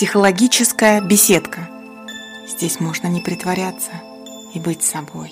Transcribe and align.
Психологическая 0.00 1.02
беседка. 1.02 1.68
Здесь 2.48 2.80
можно 2.80 3.06
не 3.08 3.20
притворяться 3.20 3.90
и 4.54 4.58
быть 4.58 4.82
собой. 4.82 5.30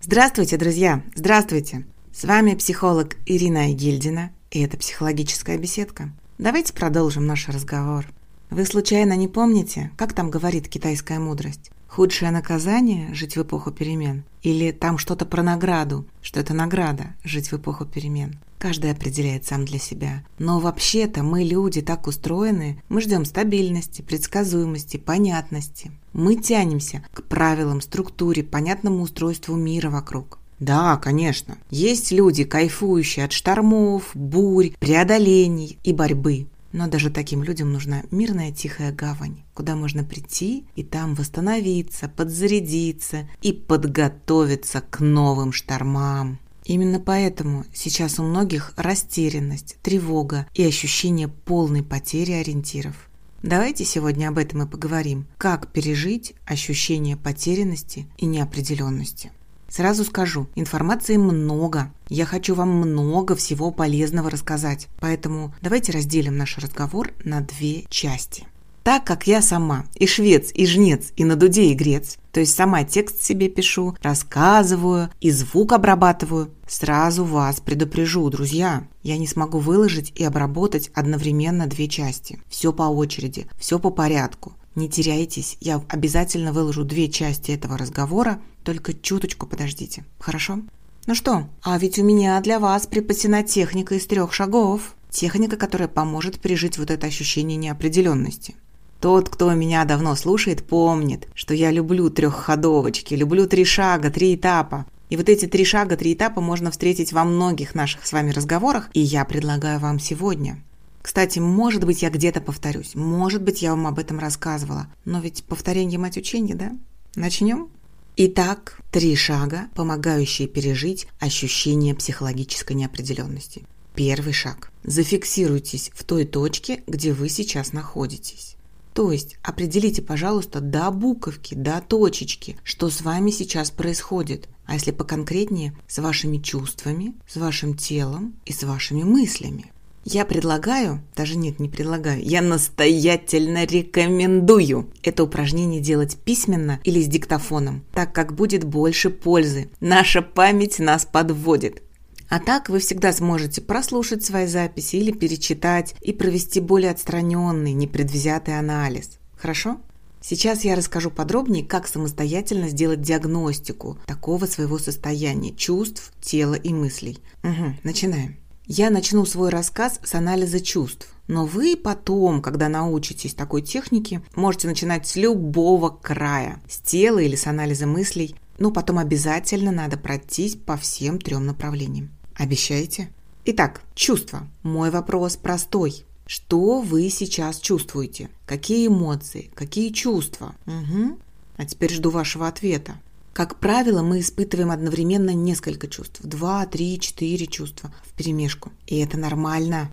Здравствуйте, 0.00 0.56
друзья! 0.56 1.02
Здравствуйте! 1.16 1.84
С 2.12 2.22
вами 2.22 2.54
психолог 2.54 3.16
Ирина 3.26 3.62
Айгильдина, 3.62 4.30
и 4.52 4.62
это 4.62 4.76
«Психологическая 4.76 5.58
беседка». 5.58 6.12
Давайте 6.38 6.72
продолжим 6.74 7.26
наш 7.26 7.48
разговор. 7.48 8.06
Вы 8.50 8.64
случайно 8.66 9.14
не 9.14 9.26
помните, 9.26 9.90
как 9.96 10.12
там 10.12 10.30
говорит 10.30 10.68
китайская 10.68 11.18
мудрость? 11.18 11.72
Худшее 11.88 12.30
наказание– 12.30 13.12
жить 13.14 13.36
в 13.36 13.42
эпоху 13.42 13.72
перемен? 13.72 14.22
Или 14.42 14.70
там 14.70 14.96
что-то 14.96 15.26
про 15.26 15.42
награду, 15.42 16.06
что 16.22 16.38
это 16.38 16.54
награда– 16.54 17.16
жить 17.24 17.50
в 17.50 17.56
эпоху 17.56 17.84
перемен? 17.84 18.38
Каждый 18.58 18.90
определяет 18.90 19.44
сам 19.44 19.64
для 19.64 19.78
себя. 19.78 20.24
Но 20.38 20.58
вообще-то 20.58 21.22
мы, 21.22 21.42
люди, 21.42 21.82
так 21.82 22.06
устроены. 22.06 22.82
Мы 22.88 23.00
ждем 23.00 23.24
стабильности, 23.24 24.02
предсказуемости, 24.02 24.96
понятности. 24.96 25.90
Мы 26.12 26.36
тянемся 26.36 27.04
к 27.12 27.24
правилам, 27.24 27.80
структуре, 27.80 28.42
понятному 28.42 29.02
устройству 29.02 29.54
мира 29.56 29.90
вокруг. 29.90 30.38
Да, 30.60 30.96
конечно. 30.96 31.58
Есть 31.70 32.12
люди, 32.12 32.44
кайфующие 32.44 33.24
от 33.26 33.32
штормов, 33.32 34.10
бурь, 34.14 34.72
преодолений 34.78 35.78
и 35.84 35.92
борьбы. 35.92 36.46
Но 36.74 36.88
даже 36.88 37.10
таким 37.10 37.44
людям 37.44 37.72
нужна 37.72 38.02
мирная 38.10 38.50
тихая 38.50 38.90
гавань, 38.90 39.44
куда 39.54 39.76
можно 39.76 40.02
прийти 40.02 40.64
и 40.74 40.82
там 40.82 41.14
восстановиться, 41.14 42.08
подзарядиться 42.08 43.28
и 43.42 43.52
подготовиться 43.52 44.80
к 44.80 44.98
новым 44.98 45.52
штормам. 45.52 46.40
Именно 46.64 46.98
поэтому 46.98 47.64
сейчас 47.72 48.18
у 48.18 48.22
многих 48.22 48.72
растерянность, 48.76 49.76
тревога 49.82 50.46
и 50.54 50.64
ощущение 50.64 51.28
полной 51.28 51.82
потери 51.82 52.32
ориентиров. 52.32 53.08
Давайте 53.42 53.84
сегодня 53.84 54.28
об 54.28 54.38
этом 54.38 54.62
и 54.62 54.66
поговорим. 54.66 55.26
Как 55.36 55.70
пережить 55.70 56.34
ощущение 56.46 57.18
потерянности 57.18 58.06
и 58.16 58.24
неопределенности. 58.24 59.32
Сразу 59.68 60.04
скажу, 60.04 60.48
информации 60.54 61.16
много. 61.16 61.92
Я 62.08 62.24
хочу 62.24 62.54
вам 62.54 62.70
много 62.70 63.34
всего 63.34 63.70
полезного 63.70 64.30
рассказать. 64.30 64.88
Поэтому 65.00 65.52
давайте 65.60 65.92
разделим 65.92 66.38
наш 66.38 66.56
разговор 66.58 67.12
на 67.24 67.40
две 67.40 67.82
части. 67.90 68.46
Так 68.84 69.04
как 69.04 69.26
я 69.26 69.40
сама 69.40 69.86
и 69.94 70.06
швец, 70.06 70.50
и 70.52 70.66
жнец, 70.66 71.12
и 71.16 71.24
на 71.24 71.36
дуде 71.36 71.70
и 71.70 71.74
грец, 71.74 72.18
то 72.32 72.40
есть 72.40 72.54
сама 72.54 72.84
текст 72.84 73.22
себе 73.22 73.48
пишу, 73.48 73.96
рассказываю 74.02 75.08
и 75.22 75.30
звук 75.30 75.72
обрабатываю, 75.72 76.50
сразу 76.68 77.24
вас 77.24 77.60
предупрежу, 77.60 78.28
друзья, 78.28 78.86
я 79.02 79.16
не 79.16 79.26
смогу 79.26 79.58
выложить 79.58 80.12
и 80.14 80.22
обработать 80.22 80.90
одновременно 80.92 81.66
две 81.66 81.88
части. 81.88 82.42
Все 82.50 82.74
по 82.74 82.82
очереди, 82.82 83.46
все 83.58 83.78
по 83.78 83.88
порядку. 83.88 84.52
Не 84.74 84.90
теряйтесь, 84.90 85.56
я 85.60 85.82
обязательно 85.88 86.52
выложу 86.52 86.84
две 86.84 87.08
части 87.08 87.52
этого 87.52 87.78
разговора, 87.78 88.38
только 88.64 88.92
чуточку 88.92 89.46
подождите, 89.46 90.04
хорошо? 90.18 90.58
Ну 91.06 91.14
что, 91.14 91.48
а 91.62 91.78
ведь 91.78 91.98
у 91.98 92.04
меня 92.04 92.38
для 92.42 92.58
вас 92.58 92.86
припасена 92.86 93.44
техника 93.44 93.94
из 93.94 94.06
трех 94.06 94.34
шагов. 94.34 94.94
Техника, 95.10 95.56
которая 95.56 95.88
поможет 95.88 96.40
пережить 96.40 96.76
вот 96.76 96.90
это 96.90 97.06
ощущение 97.06 97.56
неопределенности. 97.56 98.56
Тот, 99.04 99.28
кто 99.28 99.52
меня 99.52 99.84
давно 99.84 100.16
слушает, 100.16 100.66
помнит, 100.66 101.28
что 101.34 101.52
я 101.52 101.70
люблю 101.70 102.08
трехходовочки, 102.08 103.12
люблю 103.12 103.46
три 103.46 103.62
шага, 103.66 104.08
три 104.08 104.34
этапа. 104.34 104.86
И 105.10 105.18
вот 105.18 105.28
эти 105.28 105.44
три 105.44 105.66
шага, 105.66 105.98
три 105.98 106.14
этапа 106.14 106.40
можно 106.40 106.70
встретить 106.70 107.12
во 107.12 107.24
многих 107.24 107.74
наших 107.74 108.06
с 108.06 108.14
вами 108.14 108.30
разговорах, 108.30 108.88
и 108.94 109.00
я 109.00 109.26
предлагаю 109.26 109.78
вам 109.78 109.98
сегодня. 109.98 110.64
Кстати, 111.02 111.38
может 111.38 111.84
быть, 111.84 112.00
я 112.00 112.08
где-то 112.08 112.40
повторюсь, 112.40 112.94
может 112.94 113.42
быть, 113.42 113.60
я 113.60 113.72
вам 113.72 113.86
об 113.86 113.98
этом 113.98 114.18
рассказывала, 114.18 114.86
но 115.04 115.20
ведь 115.20 115.44
повторение 115.44 115.98
мать 115.98 116.16
учения, 116.16 116.54
да? 116.54 116.72
Начнем? 117.14 117.68
Итак, 118.16 118.80
три 118.90 119.14
шага, 119.16 119.66
помогающие 119.74 120.48
пережить 120.48 121.08
ощущение 121.20 121.94
психологической 121.94 122.74
неопределенности. 122.74 123.66
Первый 123.94 124.32
шаг. 124.32 124.72
Зафиксируйтесь 124.82 125.90
в 125.94 126.04
той 126.04 126.24
точке, 126.24 126.82
где 126.86 127.12
вы 127.12 127.28
сейчас 127.28 127.74
находитесь. 127.74 128.56
То 128.94 129.10
есть 129.10 129.36
определите, 129.42 130.02
пожалуйста, 130.02 130.60
до 130.60 130.90
буковки, 130.92 131.54
до 131.54 131.80
точечки, 131.80 132.56
что 132.62 132.88
с 132.88 133.02
вами 133.02 133.30
сейчас 133.30 133.70
происходит. 133.72 134.48
А 134.66 134.74
если 134.74 134.92
поконкретнее, 134.92 135.76
с 135.88 135.98
вашими 135.98 136.38
чувствами, 136.38 137.14
с 137.28 137.36
вашим 137.36 137.76
телом 137.76 138.34
и 138.46 138.52
с 138.52 138.62
вашими 138.62 139.02
мыслями. 139.02 139.72
Я 140.06 140.24
предлагаю, 140.26 141.02
даже 141.16 141.36
нет, 141.36 141.58
не 141.58 141.68
предлагаю, 141.68 142.22
я 142.22 142.42
настоятельно 142.42 143.64
рекомендую 143.64 144.90
это 145.02 145.24
упражнение 145.24 145.80
делать 145.80 146.18
письменно 146.18 146.78
или 146.84 147.02
с 147.02 147.06
диктофоном, 147.06 147.82
так 147.92 148.14
как 148.14 148.34
будет 148.34 148.64
больше 148.64 149.08
пользы. 149.08 149.70
Наша 149.80 150.20
память 150.20 150.78
нас 150.78 151.06
подводит. 151.06 151.82
А 152.28 152.40
так 152.40 152.68
вы 152.68 152.78
всегда 152.78 153.12
сможете 153.12 153.60
прослушать 153.60 154.24
свои 154.24 154.46
записи 154.46 154.96
или 154.96 155.12
перечитать 155.12 155.94
и 156.00 156.12
провести 156.12 156.60
более 156.60 156.90
отстраненный, 156.90 157.72
непредвзятый 157.72 158.58
анализ. 158.58 159.18
Хорошо? 159.36 159.80
Сейчас 160.20 160.64
я 160.64 160.74
расскажу 160.74 161.10
подробнее, 161.10 161.64
как 161.64 161.86
самостоятельно 161.86 162.68
сделать 162.70 163.02
диагностику 163.02 163.98
такого 164.06 164.46
своего 164.46 164.78
состояния, 164.78 165.52
чувств, 165.52 166.12
тела 166.22 166.54
и 166.54 166.72
мыслей. 166.72 167.18
Угу, 167.42 167.76
начинаем. 167.82 168.36
Я 168.66 168.88
начну 168.88 169.26
свой 169.26 169.50
рассказ 169.50 170.00
с 170.02 170.14
анализа 170.14 170.60
чувств. 170.60 171.08
Но 171.26 171.44
вы 171.44 171.76
потом, 171.76 172.40
когда 172.40 172.68
научитесь 172.68 173.34
такой 173.34 173.62
технике, 173.62 174.22
можете 174.34 174.68
начинать 174.68 175.06
с 175.06 175.16
любого 175.16 175.90
края, 175.90 176.60
с 176.68 176.78
тела 176.78 177.18
или 177.18 177.36
с 177.36 177.46
анализа 177.46 177.86
мыслей, 177.86 178.34
но 178.58 178.70
потом 178.70 178.98
обязательно 178.98 179.72
надо 179.72 179.96
пройтись 179.96 180.56
по 180.56 180.76
всем 180.76 181.18
трем 181.18 181.46
направлениям. 181.46 182.10
Обещаете? 182.34 183.10
Итак, 183.44 183.82
чувства. 183.94 184.48
Мой 184.62 184.90
вопрос 184.90 185.36
простой. 185.36 186.04
Что 186.26 186.80
вы 186.80 187.10
сейчас 187.10 187.58
чувствуете? 187.58 188.30
Какие 188.46 188.86
эмоции? 188.86 189.50
Какие 189.54 189.90
чувства? 189.90 190.54
Угу. 190.66 191.18
А 191.56 191.64
теперь 191.66 191.92
жду 191.92 192.10
вашего 192.10 192.48
ответа. 192.48 192.94
Как 193.34 193.58
правило, 193.58 194.02
мы 194.02 194.20
испытываем 194.20 194.70
одновременно 194.70 195.30
несколько 195.30 195.88
чувств. 195.88 196.20
Два, 196.22 196.64
три, 196.66 196.98
четыре 197.00 197.46
чувства 197.46 197.92
в 198.04 198.12
перемешку. 198.12 198.72
И 198.86 198.98
это 198.98 199.18
нормально. 199.18 199.92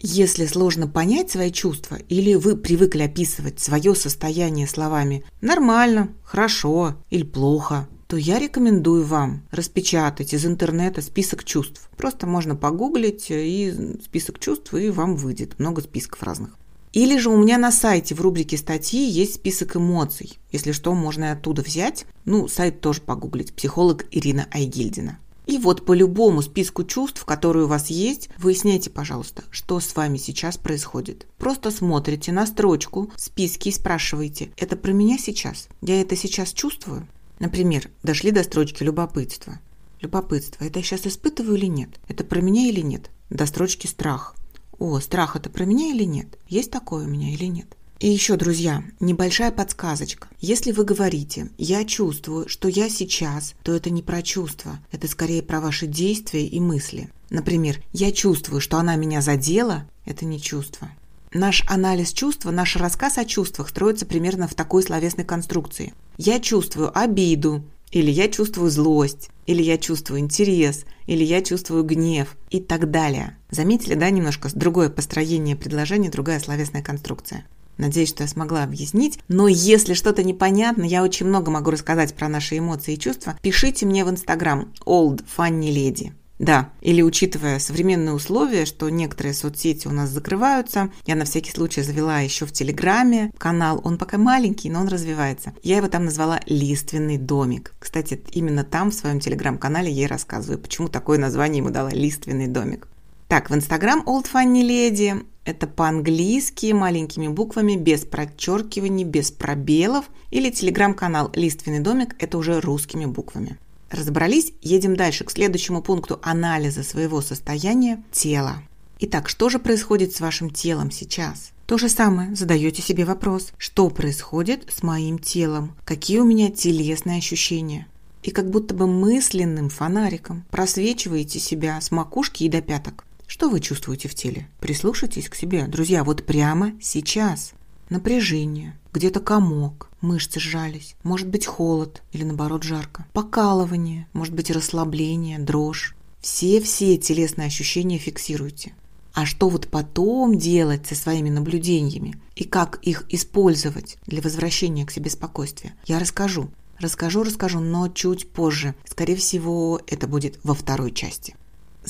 Если 0.00 0.46
сложно 0.46 0.88
понять 0.88 1.30
свои 1.30 1.52
чувства 1.52 1.96
или 2.08 2.34
вы 2.34 2.56
привыкли 2.56 3.02
описывать 3.02 3.60
свое 3.60 3.94
состояние 3.94 4.66
словами 4.66 5.24
«нормально», 5.40 6.08
«хорошо» 6.24 6.96
или 7.10 7.22
«плохо», 7.22 7.86
то 8.10 8.16
я 8.16 8.40
рекомендую 8.40 9.04
вам 9.04 9.42
распечатать 9.52 10.34
из 10.34 10.44
интернета 10.44 11.00
список 11.00 11.44
чувств. 11.44 11.88
Просто 11.96 12.26
можно 12.26 12.56
погуглить 12.56 13.30
э, 13.30 13.46
и 13.46 14.00
список 14.02 14.40
чувств, 14.40 14.74
и 14.74 14.90
вам 14.90 15.14
выйдет 15.14 15.60
много 15.60 15.80
списков 15.80 16.24
разных. 16.24 16.50
Или 16.92 17.18
же 17.18 17.30
у 17.30 17.40
меня 17.40 17.56
на 17.56 17.70
сайте 17.70 18.16
в 18.16 18.20
рубрике 18.20 18.56
статьи 18.56 19.00
есть 19.00 19.36
список 19.36 19.76
эмоций. 19.76 20.40
Если 20.50 20.72
что, 20.72 20.92
можно 20.92 21.26
и 21.26 21.28
оттуда 21.28 21.62
взять. 21.62 22.04
Ну, 22.24 22.48
сайт 22.48 22.80
тоже 22.80 23.00
погуглить. 23.00 23.54
Психолог 23.54 24.04
Ирина 24.10 24.48
Айгильдина. 24.50 25.20
И 25.46 25.58
вот 25.58 25.86
по 25.86 25.92
любому 25.92 26.42
списку 26.42 26.82
чувств, 26.82 27.24
которые 27.24 27.66
у 27.66 27.68
вас 27.68 27.90
есть, 27.90 28.28
выясняйте, 28.38 28.90
пожалуйста, 28.90 29.44
что 29.52 29.78
с 29.78 29.94
вами 29.94 30.16
сейчас 30.16 30.56
происходит. 30.56 31.28
Просто 31.38 31.70
смотрите 31.70 32.32
на 32.32 32.44
строчку 32.44 33.12
в 33.14 33.20
списке 33.20 33.70
и 33.70 33.72
спрашиваете, 33.72 34.50
это 34.56 34.74
про 34.74 34.90
меня 34.90 35.16
сейчас? 35.16 35.68
Я 35.80 36.00
это 36.00 36.16
сейчас 36.16 36.52
чувствую? 36.52 37.06
Например, 37.40 37.90
дошли 38.04 38.30
до 38.30 38.44
строчки 38.44 38.84
любопытства. 38.84 39.58
Любопытство. 40.00 40.64
Это 40.64 40.78
я 40.78 40.84
сейчас 40.84 41.06
испытываю 41.06 41.56
или 41.56 41.66
нет? 41.66 41.98
Это 42.06 42.22
про 42.22 42.40
меня 42.40 42.68
или 42.68 42.80
нет? 42.80 43.10
До 43.30 43.46
строчки 43.46 43.86
страх. 43.86 44.36
О, 44.78 45.00
страх 45.00 45.36
это 45.36 45.50
про 45.50 45.64
меня 45.64 45.88
или 45.88 46.04
нет? 46.04 46.38
Есть 46.48 46.70
такое 46.70 47.06
у 47.06 47.08
меня 47.08 47.32
или 47.32 47.46
нет? 47.46 47.76
И 47.98 48.08
еще, 48.08 48.36
друзья, 48.36 48.82
небольшая 48.98 49.52
подсказочка. 49.52 50.28
Если 50.40 50.72
вы 50.72 50.84
говорите 50.84 51.50
«я 51.58 51.84
чувствую, 51.84 52.48
что 52.48 52.68
я 52.68 52.88
сейчас», 52.88 53.54
то 53.62 53.74
это 53.74 53.90
не 53.90 54.02
про 54.02 54.22
чувства, 54.22 54.78
это 54.90 55.06
скорее 55.06 55.42
про 55.42 55.60
ваши 55.60 55.86
действия 55.86 56.46
и 56.46 56.60
мысли. 56.60 57.10
Например, 57.28 57.82
«я 57.92 58.10
чувствую, 58.10 58.62
что 58.62 58.78
она 58.78 58.96
меня 58.96 59.20
задела»– 59.20 59.86
это 60.06 60.24
не 60.24 60.40
чувство. 60.40 60.90
Наш 61.32 61.62
анализ 61.68 62.12
чувства, 62.12 62.50
наш 62.50 62.74
рассказ 62.74 63.16
о 63.16 63.24
чувствах 63.24 63.68
строится 63.68 64.04
примерно 64.04 64.48
в 64.48 64.54
такой 64.54 64.82
словесной 64.82 65.24
конструкции. 65.24 65.94
Я 66.18 66.40
чувствую 66.40 66.90
обиду, 66.98 67.62
или 67.92 68.10
я 68.10 68.28
чувствую 68.28 68.68
злость, 68.68 69.30
или 69.46 69.62
я 69.62 69.78
чувствую 69.78 70.20
интерес, 70.20 70.84
или 71.06 71.22
я 71.22 71.40
чувствую 71.40 71.84
гнев 71.84 72.36
и 72.50 72.58
так 72.58 72.90
далее. 72.90 73.36
Заметили, 73.48 73.94
да, 73.94 74.10
немножко 74.10 74.48
другое 74.52 74.88
построение 74.90 75.54
предложения, 75.54 76.10
другая 76.10 76.40
словесная 76.40 76.82
конструкция. 76.82 77.46
Надеюсь, 77.78 78.10
что 78.10 78.24
я 78.24 78.28
смогла 78.28 78.64
объяснить. 78.64 79.20
Но 79.28 79.46
если 79.46 79.94
что-то 79.94 80.22
непонятно, 80.22 80.82
я 80.82 81.02
очень 81.02 81.26
много 81.26 81.50
могу 81.50 81.70
рассказать 81.70 82.14
про 82.14 82.28
наши 82.28 82.58
эмоции 82.58 82.94
и 82.94 82.98
чувства. 82.98 83.38
Пишите 83.40 83.86
мне 83.86 84.04
в 84.04 84.10
Инстаграм 84.10 84.72
Old 84.84 85.24
Funny 85.36 85.72
Lady. 85.72 86.12
Да, 86.40 86.70
или 86.80 87.02
учитывая 87.02 87.58
современные 87.58 88.14
условия, 88.14 88.64
что 88.64 88.88
некоторые 88.88 89.34
соцсети 89.34 89.86
у 89.86 89.90
нас 89.90 90.08
закрываются, 90.08 90.90
я 91.04 91.14
на 91.14 91.26
всякий 91.26 91.50
случай 91.50 91.82
завела 91.82 92.20
еще 92.20 92.46
в 92.46 92.52
Телеграме 92.52 93.30
канал, 93.36 93.82
он 93.84 93.98
пока 93.98 94.16
маленький, 94.16 94.70
но 94.70 94.80
он 94.80 94.88
развивается. 94.88 95.52
Я 95.62 95.76
его 95.76 95.88
там 95.88 96.06
назвала 96.06 96.40
«Лиственный 96.46 97.18
домик». 97.18 97.74
Кстати, 97.78 98.22
именно 98.32 98.64
там, 98.64 98.90
в 98.90 98.94
своем 98.94 99.20
Телеграм-канале, 99.20 99.92
я 99.92 100.04
и 100.04 100.06
рассказываю, 100.06 100.58
почему 100.58 100.88
такое 100.88 101.18
название 101.18 101.58
ему 101.58 101.68
дала 101.68 101.90
«Лиственный 101.90 102.46
домик». 102.46 102.88
Так, 103.28 103.50
в 103.50 103.54
Инстаграм 103.54 104.02
Old 104.06 104.24
Funny 104.32 104.66
Lady 104.66 105.22
это 105.44 105.66
по-английски, 105.66 106.72
маленькими 106.72 107.28
буквами, 107.28 107.76
без 107.76 108.06
подчеркиваний, 108.06 109.04
без 109.04 109.30
пробелов. 109.30 110.06
Или 110.30 110.50
телеграм-канал 110.50 111.30
«Лиственный 111.34 111.80
домик»– 111.80 112.14
это 112.18 112.38
уже 112.38 112.60
русскими 112.60 113.04
буквами. 113.04 113.58
Разобрались, 113.90 114.52
едем 114.62 114.96
дальше 114.96 115.24
к 115.24 115.30
следующему 115.30 115.82
пункту 115.82 116.20
анализа 116.22 116.82
своего 116.82 117.20
состояния 117.20 118.02
тела. 118.12 118.62
Итак, 119.00 119.28
что 119.28 119.48
же 119.48 119.58
происходит 119.58 120.14
с 120.14 120.20
вашим 120.20 120.50
телом 120.50 120.90
сейчас? 120.90 121.52
То 121.66 121.78
же 121.78 121.88
самое, 121.88 122.34
задаете 122.34 122.82
себе 122.82 123.04
вопрос, 123.04 123.52
что 123.56 123.88
происходит 123.90 124.66
с 124.72 124.82
моим 124.82 125.18
телом, 125.18 125.74
какие 125.84 126.18
у 126.18 126.24
меня 126.24 126.50
телесные 126.50 127.18
ощущения. 127.18 127.86
И 128.22 128.30
как 128.30 128.50
будто 128.50 128.74
бы 128.74 128.86
мысленным 128.86 129.70
фонариком 129.70 130.44
просвечиваете 130.50 131.38
себя 131.38 131.80
с 131.80 131.90
макушки 131.90 132.44
и 132.44 132.48
до 132.48 132.60
пяток. 132.60 133.04
Что 133.26 133.48
вы 133.48 133.60
чувствуете 133.60 134.08
в 134.08 134.14
теле? 134.14 134.48
Прислушайтесь 134.60 135.28
к 135.28 135.34
себе, 135.34 135.66
друзья, 135.66 136.04
вот 136.04 136.26
прямо 136.26 136.72
сейчас. 136.80 137.52
Напряжение, 137.90 138.78
где-то 138.92 139.18
комок, 139.18 139.90
мышцы 140.00 140.38
сжались, 140.38 140.94
может 141.02 141.26
быть 141.26 141.44
холод 141.44 142.02
или 142.12 142.22
наоборот 142.22 142.62
жарко, 142.62 143.04
покалывание, 143.12 144.06
может 144.12 144.32
быть 144.32 144.48
расслабление, 144.52 145.40
дрожь. 145.40 145.96
Все-все 146.20 146.96
телесные 146.98 147.48
ощущения 147.48 147.98
фиксируйте. 147.98 148.74
А 149.12 149.26
что 149.26 149.48
вот 149.48 149.66
потом 149.66 150.38
делать 150.38 150.86
со 150.86 150.94
своими 150.94 151.30
наблюдениями 151.30 152.14
и 152.36 152.44
как 152.44 152.78
их 152.82 153.06
использовать 153.08 153.98
для 154.06 154.22
возвращения 154.22 154.86
к 154.86 154.92
себе 154.92 155.10
спокойствия, 155.10 155.74
я 155.86 155.98
расскажу. 155.98 156.48
Расскажу, 156.78 157.24
расскажу, 157.24 157.58
но 157.58 157.88
чуть 157.88 158.30
позже. 158.30 158.76
Скорее 158.84 159.16
всего, 159.16 159.80
это 159.88 160.06
будет 160.06 160.38
во 160.44 160.54
второй 160.54 160.92
части. 160.92 161.34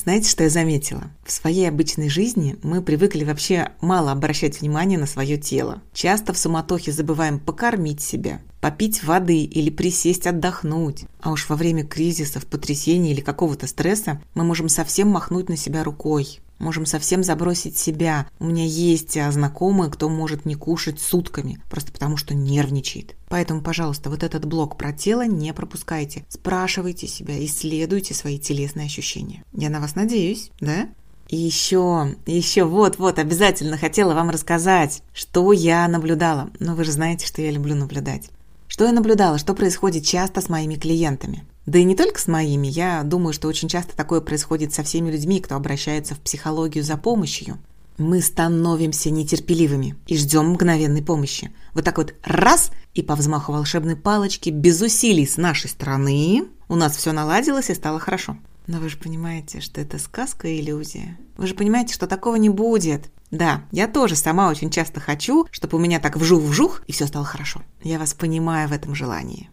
Знаете, 0.02 0.31
что 0.31 0.44
я 0.44 0.49
заметила? 0.49 1.11
В 1.26 1.31
своей 1.31 1.69
обычной 1.69 2.08
жизни 2.08 2.56
мы 2.62 2.81
привыкли 2.81 3.23
вообще 3.23 3.73
мало 3.82 4.12
обращать 4.12 4.58
внимание 4.58 4.99
на 4.99 5.05
свое 5.05 5.37
тело. 5.37 5.82
Часто 5.93 6.32
в 6.32 6.38
суматохе 6.38 6.91
забываем 6.91 7.38
покормить 7.38 8.00
себя, 8.00 8.41
попить 8.62 9.05
воды 9.05 9.43
или 9.44 9.69
присесть 9.69 10.26
отдохнуть. 10.26 11.05
А 11.20 11.31
уж 11.31 11.50
во 11.50 11.56
время 11.56 11.87
кризисов, 11.87 12.47
потрясений 12.47 13.12
или 13.12 13.20
какого-то 13.20 13.67
стресса 13.67 14.23
мы 14.32 14.43
можем 14.43 14.70
совсем 14.70 15.08
махнуть 15.08 15.50
на 15.50 15.58
себя 15.58 15.85
рукой. 15.85 16.41
Можем 16.60 16.84
совсем 16.84 17.24
забросить 17.24 17.78
себя. 17.78 18.28
У 18.38 18.44
меня 18.44 18.66
есть 18.66 19.16
а, 19.16 19.32
знакомые, 19.32 19.90
кто 19.90 20.10
может 20.10 20.44
не 20.44 20.54
кушать 20.54 21.00
сутками, 21.00 21.58
просто 21.70 21.90
потому 21.90 22.18
что 22.18 22.34
нервничает. 22.34 23.16
Поэтому, 23.30 23.62
пожалуйста, 23.62 24.10
вот 24.10 24.22
этот 24.22 24.44
блок 24.44 24.76
про 24.76 24.92
тело 24.92 25.26
не 25.26 25.54
пропускайте. 25.54 26.26
Спрашивайте 26.28 27.08
себя, 27.08 27.42
исследуйте 27.46 28.12
свои 28.12 28.38
телесные 28.38 28.86
ощущения. 28.86 29.42
Я 29.54 29.70
на 29.70 29.80
вас 29.80 29.94
надеюсь, 29.94 30.50
да? 30.60 30.90
И 31.28 31.36
еще, 31.36 32.14
еще 32.26 32.64
вот-вот, 32.64 33.18
обязательно 33.18 33.78
хотела 33.78 34.12
вам 34.12 34.28
рассказать, 34.28 35.02
что 35.14 35.52
я 35.54 35.88
наблюдала. 35.88 36.50
Но 36.58 36.74
вы 36.74 36.84
же 36.84 36.92
знаете, 36.92 37.26
что 37.26 37.40
я 37.40 37.50
люблю 37.52 37.74
наблюдать. 37.74 38.28
Что 38.68 38.84
я 38.84 38.92
наблюдала, 38.92 39.38
что 39.38 39.54
происходит 39.54 40.04
часто 40.04 40.42
с 40.42 40.50
моими 40.50 40.74
клиентами. 40.74 41.46
Да 41.70 41.78
и 41.78 41.84
не 41.84 41.94
только 41.94 42.20
с 42.20 42.26
моими, 42.26 42.67
я 42.67 43.05
думаю, 43.05 43.32
что 43.32 43.46
очень 43.46 43.69
часто 43.69 43.96
такое 43.96 44.20
происходит 44.20 44.75
со 44.75 44.82
всеми 44.82 45.08
людьми, 45.08 45.38
кто 45.38 45.55
обращается 45.55 46.17
в 46.17 46.19
психологию 46.19 46.82
за 46.82 46.96
помощью. 46.96 47.58
Мы 47.96 48.22
становимся 48.22 49.11
нетерпеливыми 49.11 49.94
и 50.08 50.17
ждем 50.17 50.49
мгновенной 50.49 51.00
помощи. 51.00 51.52
Вот 51.72 51.84
так 51.84 51.99
вот 51.99 52.12
раз, 52.25 52.72
и 52.94 53.02
по 53.02 53.14
взмаху 53.14 53.52
волшебной 53.52 53.94
палочки, 53.94 54.50
без 54.50 54.82
усилий 54.82 55.25
с 55.25 55.37
нашей 55.37 55.70
стороны, 55.70 56.43
у 56.67 56.75
нас 56.75 56.96
все 56.96 57.12
наладилось 57.12 57.70
и 57.70 57.75
стало 57.76 58.00
хорошо. 58.00 58.37
Но 58.67 58.81
вы 58.81 58.88
же 58.88 58.96
понимаете, 58.96 59.61
что 59.61 59.81
это 59.81 60.00
сказка 60.00 60.49
и 60.49 60.61
иллюзия. 60.61 61.17
Вы 61.37 61.46
же 61.46 61.55
понимаете, 61.55 61.94
что 61.94 62.08
такого 62.08 62.34
не 62.34 62.49
будет. 62.49 63.12
Да, 63.31 63.62
я 63.70 63.87
тоже 63.87 64.17
сама 64.17 64.49
очень 64.49 64.70
часто 64.70 64.99
хочу, 64.99 65.46
чтобы 65.52 65.78
у 65.78 65.81
меня 65.81 66.00
так 66.00 66.17
вжух-вжух, 66.17 66.82
и 66.88 66.93
все 66.93 67.06
стало 67.06 67.25
хорошо. 67.25 67.62
Я 67.84 68.00
вас 68.00 68.12
понимаю 68.12 68.69
в 68.69 68.72
этом 68.72 68.96
желании. 68.96 69.50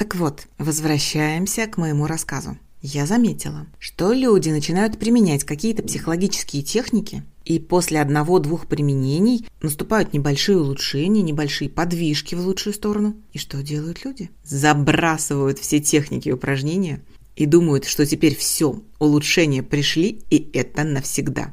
Так 0.00 0.14
вот, 0.14 0.46
возвращаемся 0.56 1.66
к 1.66 1.76
моему 1.76 2.06
рассказу. 2.06 2.56
Я 2.80 3.04
заметила, 3.04 3.66
что 3.78 4.14
люди 4.14 4.48
начинают 4.48 4.98
применять 4.98 5.44
какие-то 5.44 5.82
психологические 5.82 6.62
техники, 6.62 7.22
и 7.44 7.58
после 7.58 8.00
одного-двух 8.00 8.66
применений 8.66 9.46
наступают 9.60 10.14
небольшие 10.14 10.58
улучшения, 10.58 11.20
небольшие 11.20 11.68
подвижки 11.68 12.34
в 12.34 12.40
лучшую 12.40 12.72
сторону. 12.72 13.14
И 13.34 13.38
что 13.38 13.62
делают 13.62 14.02
люди? 14.02 14.30
Забрасывают 14.42 15.58
все 15.58 15.80
техники 15.80 16.30
и 16.30 16.32
упражнения 16.32 17.02
и 17.36 17.44
думают, 17.44 17.84
что 17.84 18.06
теперь 18.06 18.34
все, 18.34 18.80
улучшения 18.98 19.62
пришли, 19.62 20.22
и 20.30 20.48
это 20.54 20.82
навсегда. 20.82 21.52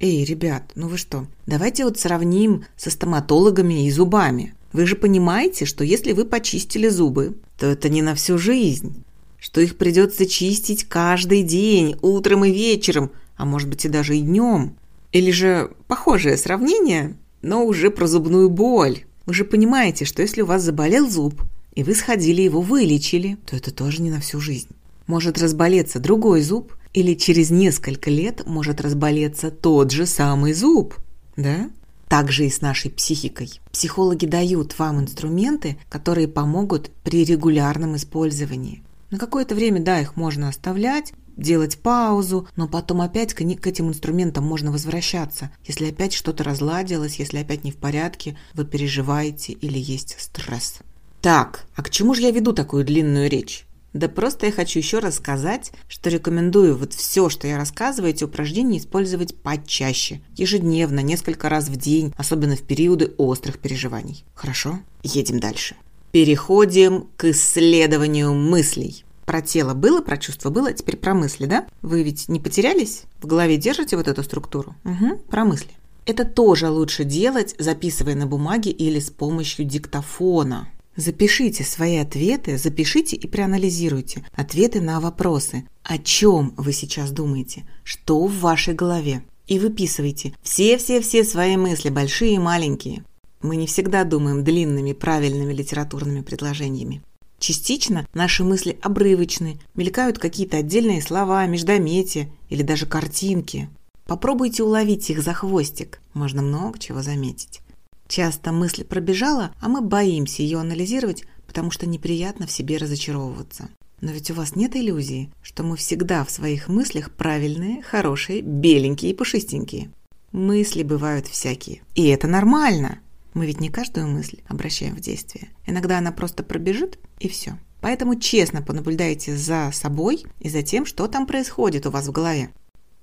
Эй, 0.00 0.24
ребят, 0.24 0.72
ну 0.74 0.88
вы 0.88 0.98
что, 0.98 1.28
давайте 1.46 1.84
вот 1.84 1.96
сравним 1.98 2.64
со 2.76 2.90
стоматологами 2.90 3.86
и 3.86 3.90
зубами. 3.92 4.53
Вы 4.74 4.86
же 4.86 4.96
понимаете, 4.96 5.66
что 5.66 5.84
если 5.84 6.12
вы 6.12 6.24
почистили 6.24 6.88
зубы, 6.88 7.36
то 7.58 7.66
это 7.66 7.88
не 7.88 8.02
на 8.02 8.16
всю 8.16 8.38
жизнь. 8.38 9.04
Что 9.38 9.60
их 9.60 9.76
придется 9.76 10.26
чистить 10.26 10.84
каждый 10.84 11.44
день, 11.44 11.96
утром 12.02 12.44
и 12.44 12.50
вечером, 12.50 13.12
а 13.36 13.44
может 13.44 13.68
быть 13.68 13.84
и 13.84 13.88
даже 13.88 14.16
и 14.16 14.20
днем. 14.20 14.74
Или 15.12 15.30
же 15.30 15.70
похожее 15.86 16.36
сравнение, 16.36 17.16
но 17.40 17.64
уже 17.64 17.88
про 17.88 18.08
зубную 18.08 18.50
боль. 18.50 19.04
Вы 19.26 19.34
же 19.34 19.44
понимаете, 19.44 20.04
что 20.04 20.22
если 20.22 20.42
у 20.42 20.46
вас 20.46 20.64
заболел 20.64 21.08
зуб, 21.08 21.40
и 21.76 21.84
вы 21.84 21.94
сходили 21.94 22.42
его 22.42 22.60
вылечили, 22.60 23.38
то 23.46 23.54
это 23.54 23.72
тоже 23.72 24.02
не 24.02 24.10
на 24.10 24.20
всю 24.20 24.40
жизнь. 24.40 24.70
Может 25.06 25.38
разболеться 25.38 26.00
другой 26.00 26.42
зуб, 26.42 26.72
или 26.92 27.14
через 27.14 27.50
несколько 27.50 28.10
лет 28.10 28.44
может 28.44 28.80
разболеться 28.80 29.52
тот 29.52 29.92
же 29.92 30.04
самый 30.04 30.52
зуб, 30.52 30.96
да? 31.36 31.70
Так 32.08 32.30
же 32.30 32.46
и 32.46 32.50
с 32.50 32.60
нашей 32.60 32.90
психикой. 32.90 33.60
Психологи 33.72 34.26
дают 34.26 34.78
вам 34.78 35.00
инструменты, 35.00 35.78
которые 35.88 36.28
помогут 36.28 36.90
при 37.02 37.24
регулярном 37.24 37.96
использовании. 37.96 38.82
На 39.10 39.18
какое-то 39.18 39.54
время, 39.54 39.80
да, 39.80 40.00
их 40.00 40.16
можно 40.16 40.48
оставлять, 40.48 41.12
делать 41.36 41.78
паузу, 41.78 42.48
но 42.56 42.68
потом 42.68 43.00
опять 43.00 43.34
к, 43.34 43.38
к 43.38 43.66
этим 43.66 43.88
инструментам 43.88 44.44
можно 44.44 44.70
возвращаться. 44.70 45.50
Если 45.64 45.88
опять 45.88 46.12
что-то 46.12 46.44
разладилось, 46.44 47.18
если 47.18 47.38
опять 47.38 47.64
не 47.64 47.70
в 47.70 47.76
порядке, 47.76 48.36
вы 48.54 48.64
переживаете 48.64 49.52
или 49.52 49.78
есть 49.78 50.16
стресс. 50.18 50.78
Так, 51.20 51.66
а 51.74 51.82
к 51.82 51.90
чему 51.90 52.14
же 52.14 52.22
я 52.22 52.30
веду 52.30 52.52
такую 52.52 52.84
длинную 52.84 53.30
речь? 53.30 53.66
Да 53.94 54.08
просто 54.08 54.46
я 54.46 54.52
хочу 54.52 54.80
еще 54.80 54.98
раз 54.98 55.16
сказать, 55.16 55.70
что 55.88 56.10
рекомендую 56.10 56.76
вот 56.76 56.92
все, 56.92 57.28
что 57.30 57.46
я 57.46 57.56
рассказываю, 57.56 58.10
эти 58.10 58.24
упражнения 58.24 58.78
использовать 58.78 59.36
почаще, 59.36 60.20
ежедневно, 60.36 60.98
несколько 60.98 61.48
раз 61.48 61.68
в 61.68 61.76
день, 61.76 62.12
особенно 62.18 62.56
в 62.56 62.62
периоды 62.62 63.14
острых 63.16 63.58
переживаний. 63.60 64.24
Хорошо? 64.34 64.80
Едем 65.04 65.38
дальше. 65.38 65.76
Переходим 66.10 67.06
к 67.16 67.26
исследованию 67.26 68.34
мыслей. 68.34 69.04
Про 69.26 69.40
тело 69.42 69.74
было, 69.74 70.00
про 70.00 70.18
чувство 70.18 70.50
было, 70.50 70.72
теперь 70.72 70.96
про 70.96 71.14
мысли, 71.14 71.46
да? 71.46 71.66
Вы 71.80 72.02
ведь 72.02 72.28
не 72.28 72.40
потерялись? 72.40 73.04
В 73.22 73.26
голове 73.26 73.56
держите 73.56 73.96
вот 73.96 74.08
эту 74.08 74.24
структуру? 74.24 74.74
Угу, 74.84 75.18
про 75.30 75.44
мысли. 75.44 75.70
Это 76.04 76.24
тоже 76.24 76.68
лучше 76.68 77.04
делать, 77.04 77.54
записывая 77.58 78.14
на 78.14 78.26
бумаге 78.26 78.70
или 78.70 78.98
с 78.98 79.08
помощью 79.08 79.64
диктофона. 79.64 80.68
Запишите 80.96 81.64
свои 81.64 81.96
ответы, 81.96 82.56
запишите 82.56 83.16
и 83.16 83.26
проанализируйте 83.26 84.24
ответы 84.32 84.80
на 84.80 85.00
вопросы. 85.00 85.64
О 85.82 85.98
чем 85.98 86.54
вы 86.56 86.72
сейчас 86.72 87.10
думаете? 87.10 87.64
Что 87.82 88.24
в 88.26 88.38
вашей 88.38 88.74
голове? 88.74 89.24
И 89.48 89.58
выписывайте 89.58 90.34
все-все-все 90.42 91.24
свои 91.24 91.56
мысли, 91.56 91.90
большие 91.90 92.34
и 92.34 92.38
маленькие. 92.38 93.04
Мы 93.42 93.56
не 93.56 93.66
всегда 93.66 94.04
думаем 94.04 94.44
длинными, 94.44 94.92
правильными 94.92 95.52
литературными 95.52 96.22
предложениями. 96.22 97.02
Частично 97.38 98.06
наши 98.14 98.44
мысли 98.44 98.78
обрывочны, 98.80 99.58
мелькают 99.74 100.18
какие-то 100.18 100.58
отдельные 100.58 101.02
слова, 101.02 101.44
междометия 101.46 102.30
или 102.48 102.62
даже 102.62 102.86
картинки. 102.86 103.68
Попробуйте 104.06 104.62
уловить 104.62 105.10
их 105.10 105.22
за 105.22 105.34
хвостик, 105.34 106.00
можно 106.14 106.40
много 106.40 106.78
чего 106.78 107.02
заметить. 107.02 107.60
Часто 108.08 108.52
мысль 108.52 108.84
пробежала, 108.84 109.54
а 109.60 109.68
мы 109.68 109.80
боимся 109.80 110.42
ее 110.42 110.58
анализировать, 110.58 111.24
потому 111.46 111.70
что 111.70 111.86
неприятно 111.86 112.46
в 112.46 112.50
себе 112.50 112.76
разочаровываться. 112.76 113.68
Но 114.00 114.12
ведь 114.12 114.30
у 114.30 114.34
вас 114.34 114.56
нет 114.56 114.76
иллюзии, 114.76 115.30
что 115.42 115.62
мы 115.62 115.76
всегда 115.76 116.24
в 116.24 116.30
своих 116.30 116.68
мыслях 116.68 117.10
правильные, 117.10 117.82
хорошие, 117.82 118.42
беленькие 118.42 119.12
и 119.12 119.14
пушистенькие. 119.14 119.90
Мысли 120.32 120.82
бывают 120.82 121.26
всякие. 121.26 121.80
И 121.94 122.06
это 122.08 122.26
нормально. 122.26 122.98
Мы 123.34 123.46
ведь 123.46 123.60
не 123.60 123.68
каждую 123.68 124.08
мысль 124.08 124.38
обращаем 124.46 124.94
в 124.94 125.00
действие. 125.00 125.48
Иногда 125.66 125.98
она 125.98 126.12
просто 126.12 126.42
пробежит, 126.42 126.98
и 127.18 127.28
все. 127.28 127.58
Поэтому 127.80 128.18
честно 128.18 128.62
понаблюдайте 128.62 129.36
за 129.36 129.70
собой 129.72 130.24
и 130.40 130.48
за 130.48 130.62
тем, 130.62 130.86
что 130.86 131.06
там 131.06 131.26
происходит 131.26 131.86
у 131.86 131.90
вас 131.90 132.06
в 132.06 132.12
голове. 132.12 132.50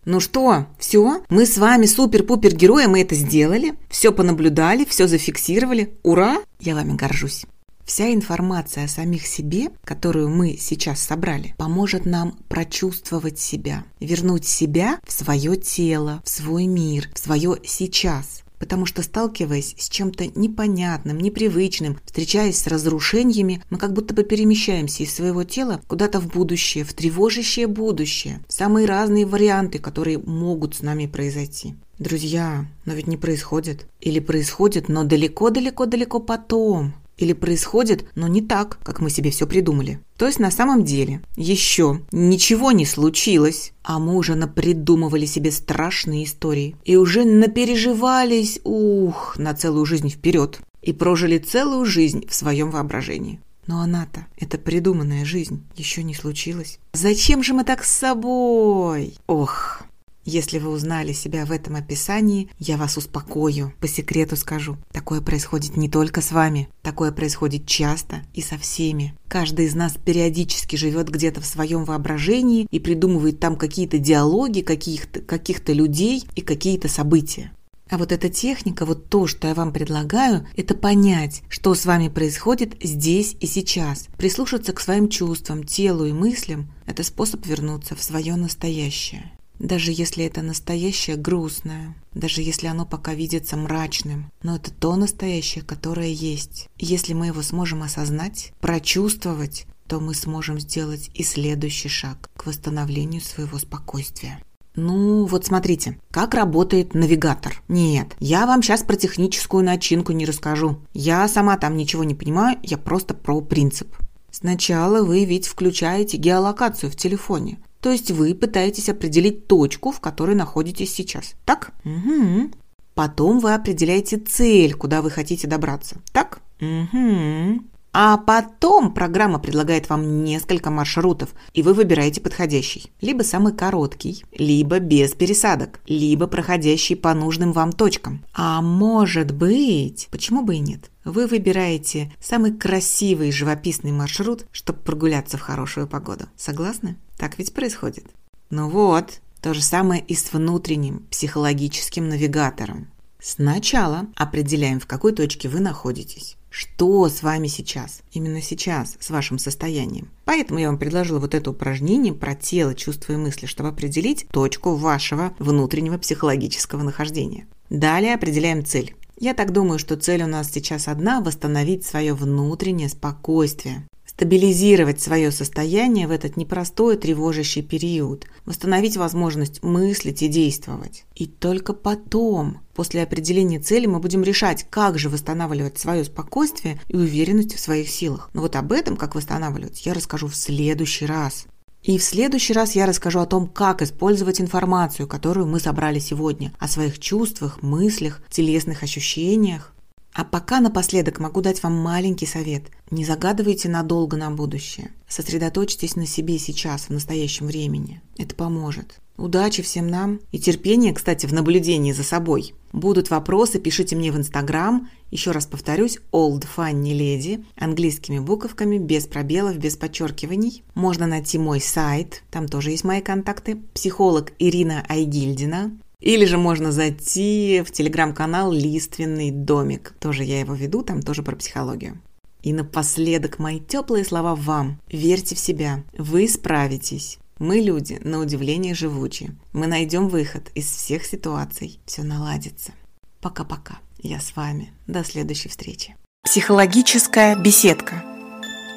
Ну 0.03 0.19
что, 0.19 0.65
все? 0.79 1.23
Мы 1.29 1.45
с 1.45 1.57
вами 1.57 1.85
супер-пупер 1.85 2.55
герои, 2.55 2.87
мы 2.87 3.01
это 3.01 3.13
сделали. 3.13 3.75
Все 3.89 4.11
понаблюдали, 4.11 4.83
все 4.85 5.07
зафиксировали. 5.07 5.93
Ура! 6.01 6.37
Я 6.59 6.73
вами 6.73 6.95
горжусь. 6.95 7.45
Вся 7.85 8.13
информация 8.13 8.85
о 8.85 8.87
самих 8.87 9.27
себе, 9.27 9.69
которую 9.83 10.29
мы 10.29 10.57
сейчас 10.57 11.01
собрали, 11.01 11.53
поможет 11.57 12.05
нам 12.05 12.37
прочувствовать 12.47 13.39
себя, 13.39 13.83
вернуть 13.99 14.45
себя 14.45 14.99
в 15.05 15.11
свое 15.11 15.55
тело, 15.55 16.21
в 16.23 16.29
свой 16.29 16.65
мир, 16.65 17.09
в 17.13 17.19
свое 17.19 17.57
сейчас. 17.63 18.43
Потому 18.61 18.85
что 18.85 19.01
сталкиваясь 19.01 19.73
с 19.75 19.89
чем-то 19.89 20.27
непонятным, 20.39 21.19
непривычным, 21.19 21.99
встречаясь 22.05 22.59
с 22.59 22.67
разрушениями, 22.67 23.63
мы 23.71 23.79
как 23.79 23.91
будто 23.91 24.13
бы 24.13 24.23
перемещаемся 24.23 25.01
из 25.01 25.15
своего 25.15 25.43
тела 25.43 25.81
куда-то 25.87 26.19
в 26.19 26.27
будущее, 26.27 26.83
в 26.83 26.93
тревожащее 26.93 27.65
будущее, 27.65 28.39
в 28.47 28.53
самые 28.53 28.85
разные 28.85 29.25
варианты, 29.25 29.79
которые 29.79 30.19
могут 30.19 30.75
с 30.75 30.81
нами 30.83 31.07
произойти. 31.07 31.73
Друзья, 31.97 32.67
но 32.85 32.93
ведь 32.93 33.07
не 33.07 33.17
происходит. 33.17 33.87
Или 33.99 34.19
происходит, 34.19 34.89
но 34.89 35.05
далеко-далеко-далеко 35.05 36.19
потом 36.19 36.93
или 37.21 37.33
происходит, 37.33 38.05
но 38.15 38.27
не 38.27 38.41
так, 38.41 38.79
как 38.83 38.99
мы 38.99 39.09
себе 39.09 39.31
все 39.31 39.47
придумали. 39.47 39.99
То 40.17 40.27
есть 40.27 40.39
на 40.39 40.51
самом 40.51 40.83
деле 40.83 41.21
еще 41.35 42.01
ничего 42.11 42.71
не 42.71 42.85
случилось, 42.85 43.73
а 43.83 43.99
мы 43.99 44.15
уже 44.15 44.35
напридумывали 44.35 45.25
себе 45.25 45.51
страшные 45.51 46.25
истории 46.25 46.75
и 46.83 46.95
уже 46.95 47.25
напереживались, 47.25 48.59
ух, 48.63 49.37
на 49.37 49.53
целую 49.53 49.85
жизнь 49.85 50.09
вперед 50.09 50.59
и 50.81 50.93
прожили 50.93 51.37
целую 51.37 51.85
жизнь 51.85 52.27
в 52.27 52.33
своем 52.33 52.71
воображении. 52.71 53.39
Но 53.67 53.79
она-то, 53.81 54.25
эта 54.37 54.57
придуманная 54.57 55.23
жизнь, 55.23 55.63
еще 55.75 56.03
не 56.03 56.13
случилась. 56.13 56.79
Зачем 56.93 57.43
же 57.43 57.53
мы 57.53 57.63
так 57.63 57.83
с 57.83 57.91
собой? 57.91 59.15
Ох, 59.27 59.83
если 60.25 60.59
вы 60.59 60.69
узнали 60.69 61.13
себя 61.13 61.45
в 61.45 61.51
этом 61.51 61.75
описании, 61.75 62.49
я 62.59 62.77
вас 62.77 62.97
успокою, 62.97 63.73
по 63.79 63.87
секрету 63.87 64.35
скажу. 64.35 64.77
Такое 64.91 65.21
происходит 65.21 65.77
не 65.77 65.89
только 65.89 66.21
с 66.21 66.31
вами, 66.31 66.69
такое 66.81 67.11
происходит 67.11 67.65
часто 67.65 68.21
и 68.33 68.41
со 68.41 68.57
всеми. 68.57 69.15
Каждый 69.27 69.65
из 69.65 69.75
нас 69.75 69.93
периодически 69.93 70.75
живет 70.75 71.09
где-то 71.09 71.41
в 71.41 71.45
своем 71.45 71.85
воображении 71.85 72.67
и 72.69 72.79
придумывает 72.79 73.39
там 73.39 73.55
какие-то 73.55 73.97
диалоги, 73.97 74.61
каких-то 74.61 75.21
каких 75.21 75.67
людей 75.69 76.25
и 76.35 76.41
какие-то 76.41 76.87
события. 76.87 77.51
А 77.89 77.97
вот 77.97 78.13
эта 78.13 78.29
техника, 78.29 78.85
вот 78.85 79.09
то, 79.09 79.27
что 79.27 79.49
я 79.49 79.53
вам 79.53 79.73
предлагаю, 79.73 80.47
это 80.55 80.75
понять, 80.75 81.43
что 81.49 81.75
с 81.75 81.85
вами 81.85 82.07
происходит 82.07 82.75
здесь 82.81 83.35
и 83.41 83.47
сейчас. 83.47 84.07
Прислушаться 84.17 84.71
к 84.71 84.79
своим 84.79 85.09
чувствам, 85.09 85.65
телу 85.65 86.05
и 86.05 86.13
мыслям– 86.13 86.71
это 86.85 87.03
способ 87.03 87.45
вернуться 87.45 87.95
в 87.97 88.01
свое 88.01 88.37
настоящее 88.37 89.33
даже 89.61 89.91
если 89.91 90.25
это 90.25 90.41
настоящее 90.41 91.15
грустное, 91.15 91.95
даже 92.13 92.41
если 92.41 92.65
оно 92.67 92.85
пока 92.85 93.13
видится 93.13 93.57
мрачным, 93.57 94.31
но 94.41 94.55
это 94.55 94.71
то 94.71 94.95
настоящее, 94.95 95.63
которое 95.63 96.11
есть. 96.11 96.67
Если 96.79 97.13
мы 97.13 97.27
его 97.27 97.43
сможем 97.43 97.83
осознать, 97.83 98.53
прочувствовать, 98.59 99.67
то 99.87 99.99
мы 99.99 100.15
сможем 100.15 100.59
сделать 100.59 101.11
и 101.13 101.23
следующий 101.23 101.89
шаг 101.89 102.31
к 102.35 102.47
восстановлению 102.47 103.21
своего 103.21 103.59
спокойствия. 103.59 104.41
Ну, 104.75 105.25
вот 105.25 105.45
смотрите, 105.45 105.99
как 106.09 106.33
работает 106.33 106.95
навигатор. 106.95 107.61
Нет, 107.67 108.15
я 108.19 108.47
вам 108.47 108.63
сейчас 108.63 108.83
про 108.83 108.95
техническую 108.95 109.63
начинку 109.63 110.11
не 110.11 110.25
расскажу. 110.25 110.79
Я 110.93 111.27
сама 111.27 111.57
там 111.57 111.77
ничего 111.77 112.03
не 112.03 112.15
понимаю, 112.15 112.57
я 112.63 112.77
просто 112.77 113.13
про 113.13 113.41
принцип. 113.41 113.95
Сначала 114.31 115.03
вы 115.03 115.25
ведь 115.25 115.45
включаете 115.45 116.17
геолокацию 116.17 116.89
в 116.89 116.95
телефоне. 116.95 117.59
То 117.81 117.91
есть 117.91 118.11
вы 118.11 118.35
пытаетесь 118.35 118.89
определить 118.89 119.47
точку, 119.47 119.91
в 119.91 119.99
которой 119.99 120.35
находитесь 120.35 120.93
сейчас. 120.93 121.33
Так? 121.45 121.71
Угу. 121.83 122.51
Потом 122.93 123.39
вы 123.39 123.53
определяете 123.53 124.17
цель, 124.17 124.73
куда 124.75 125.01
вы 125.01 125.09
хотите 125.09 125.47
добраться. 125.47 125.97
Так? 126.11 126.41
Угу. 126.61 127.61
А 127.93 128.17
потом 128.17 128.93
программа 128.93 129.37
предлагает 129.39 129.89
вам 129.89 130.23
несколько 130.23 130.69
маршрутов, 130.69 131.29
и 131.53 131.61
вы 131.61 131.73
выбираете 131.73 132.21
подходящий. 132.21 132.91
Либо 133.01 133.23
самый 133.23 133.53
короткий, 133.53 134.23
либо 134.37 134.79
без 134.79 135.11
пересадок, 135.11 135.81
либо 135.87 136.27
проходящий 136.27 136.95
по 136.95 137.13
нужным 137.13 137.51
вам 137.51 137.73
точкам. 137.73 138.23
А 138.33 138.61
может 138.61 139.31
быть, 139.31 140.07
почему 140.11 140.41
бы 140.41 140.55
и 140.55 140.59
нет? 140.59 140.89
Вы 141.03 141.27
выбираете 141.27 142.13
самый 142.21 142.53
красивый 142.53 143.31
живописный 143.31 143.91
маршрут, 143.91 144.45
чтобы 144.51 144.79
прогуляться 144.79 145.37
в 145.37 145.41
хорошую 145.41 145.87
погоду. 145.87 146.25
Согласны? 146.37 146.97
Так 147.17 147.37
ведь 147.37 147.53
происходит. 147.53 148.05
Ну 148.49 148.69
вот, 148.69 149.19
то 149.41 149.53
же 149.53 149.61
самое 149.61 150.01
и 150.01 150.15
с 150.15 150.31
внутренним 150.31 151.07
психологическим 151.09 152.07
навигатором. 152.07 152.87
Сначала 153.19 154.07
определяем, 154.15 154.79
в 154.79 154.87
какой 154.87 155.13
точке 155.13 155.49
вы 155.49 155.59
находитесь. 155.59 156.37
Что 156.51 157.07
с 157.07 157.23
вами 157.23 157.47
сейчас? 157.47 158.01
Именно 158.11 158.41
сейчас, 158.41 158.97
с 158.99 159.09
вашим 159.09 159.39
состоянием. 159.39 160.11
Поэтому 160.25 160.59
я 160.59 160.67
вам 160.67 160.77
предложила 160.77 161.17
вот 161.17 161.33
это 161.33 161.49
упражнение 161.49 162.13
про 162.13 162.35
тело, 162.35 162.75
чувства 162.75 163.13
и 163.13 163.15
мысли, 163.15 163.45
чтобы 163.45 163.69
определить 163.69 164.27
точку 164.27 164.75
вашего 164.75 165.33
внутреннего 165.39 165.97
психологического 165.97 166.83
нахождения. 166.83 167.47
Далее 167.69 168.13
определяем 168.13 168.65
цель. 168.65 168.93
Я 169.17 169.33
так 169.33 169.53
думаю, 169.53 169.79
что 169.79 169.95
цель 169.95 170.23
у 170.23 170.27
нас 170.27 170.51
сейчас 170.51 170.89
одна– 170.89 171.21
восстановить 171.21 171.85
свое 171.85 172.13
внутреннее 172.13 172.89
спокойствие 172.89 173.87
стабилизировать 174.21 175.01
свое 175.01 175.31
состояние 175.31 176.07
в 176.07 176.11
этот 176.11 176.37
непростой 176.37 176.95
тревожащий 176.95 177.63
период, 177.63 178.27
восстановить 178.45 178.95
возможность 178.95 179.63
мыслить 179.63 180.21
и 180.21 180.27
действовать. 180.27 181.05
И 181.15 181.25
только 181.25 181.73
потом, 181.73 182.59
после 182.75 183.01
определения 183.01 183.57
цели, 183.57 183.87
мы 183.87 183.99
будем 183.99 184.21
решать, 184.21 184.67
как 184.69 184.99
же 184.99 185.09
восстанавливать 185.09 185.79
свое 185.79 186.03
спокойствие 186.03 186.79
и 186.87 186.97
уверенность 186.97 187.55
в 187.55 187.59
своих 187.59 187.89
силах. 187.89 188.29
Но 188.35 188.41
вот 188.41 188.55
об 188.55 188.71
этом, 188.73 188.95
как 188.95 189.15
восстанавливать, 189.15 189.87
я 189.87 189.95
расскажу 189.95 190.27
в 190.27 190.35
следующий 190.35 191.07
раз. 191.07 191.47
И 191.81 191.97
в 191.97 192.03
следующий 192.03 192.53
раз 192.53 192.75
я 192.75 192.85
расскажу 192.85 193.21
о 193.21 193.25
том, 193.25 193.47
как 193.47 193.81
использовать 193.81 194.39
информацию, 194.39 195.07
которую 195.07 195.47
мы 195.47 195.59
собрали 195.59 195.97
сегодня, 195.97 196.53
о 196.59 196.67
своих 196.67 196.99
чувствах, 196.99 197.63
мыслях, 197.63 198.21
телесных 198.29 198.83
ощущениях. 198.83 199.73
А 200.13 200.25
пока 200.25 200.59
напоследок 200.59 201.19
могу 201.19 201.41
дать 201.41 201.63
вам 201.63 201.73
маленький 201.73 202.25
совет. 202.25 202.63
Не 202.89 203.05
загадывайте 203.05 203.69
надолго 203.69 204.17
на 204.17 204.29
будущее. 204.29 204.91
Сосредоточьтесь 205.07 205.95
на 205.95 206.05
себе 206.05 206.37
сейчас, 206.37 206.83
в 206.83 206.89
настоящем 206.89 207.47
времени. 207.47 208.01
Это 208.17 208.35
поможет. 208.35 208.99
Удачи 209.17 209.61
всем 209.61 209.87
нам 209.87 210.19
и 210.31 210.39
терпения, 210.39 210.93
кстати, 210.93 211.27
в 211.27 211.33
наблюдении 211.33 211.91
за 211.91 212.03
собой. 212.03 212.55
Будут 212.73 213.09
вопросы, 213.09 213.59
пишите 213.59 213.95
мне 213.95 214.11
в 214.11 214.17
Инстаграм. 214.17 214.89
Еще 215.11 215.31
раз 215.31 215.45
повторюсь, 215.45 215.99
Old 216.11 216.45
Funny 216.55 216.93
Lady, 216.97 217.45
английскими 217.55 218.19
буковками, 218.19 218.77
без 218.77 219.05
пробелов, 219.05 219.57
без 219.57 219.77
подчеркиваний. 219.77 220.63
Можно 220.73 221.05
найти 221.05 221.37
мой 221.37 221.61
сайт, 221.61 222.23
там 222.31 222.47
тоже 222.47 222.71
есть 222.71 222.83
мои 222.83 223.01
контакты. 223.01 223.61
Психолог 223.73 224.31
Ирина 224.39 224.83
Айгильдина. 224.89 225.71
Или 226.01 226.25
же 226.25 226.37
можно 226.37 226.71
зайти 226.71 227.63
в 227.65 227.71
телеграм-канал 227.71 228.51
«Лиственный 228.51 229.29
домик». 229.31 229.93
Тоже 229.99 230.23
я 230.23 230.39
его 230.39 230.55
веду, 230.55 230.81
там 230.81 231.01
тоже 231.01 231.21
про 231.21 231.35
психологию. 231.35 232.01
И 232.41 232.53
напоследок 232.53 233.37
мои 233.37 233.59
теплые 233.59 234.03
слова 234.03 234.35
вам. 234.35 234.79
Верьте 234.87 235.35
в 235.35 235.39
себя. 235.39 235.83
Вы 235.95 236.27
справитесь. 236.27 237.19
Мы 237.37 237.59
люди, 237.59 237.99
на 238.03 238.19
удивление, 238.19 238.73
живучие. 238.73 239.35
Мы 239.53 239.67
найдем 239.67 240.09
выход 240.09 240.49
из 240.55 240.65
всех 240.65 241.05
ситуаций. 241.05 241.79
Все 241.85 242.01
наладится. 242.03 242.71
Пока-пока. 243.19 243.79
Я 243.99 244.19
с 244.19 244.35
вами. 244.35 244.73
До 244.87 245.03
следующей 245.03 245.49
встречи. 245.49 245.95
Психологическая 246.23 247.35
беседка. 247.35 248.03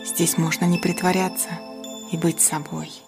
Здесь 0.06 0.36
можно 0.36 0.66
не 0.66 0.78
притворяться 0.78 1.48
и 2.12 2.18
быть 2.18 2.40
собой. 2.40 2.90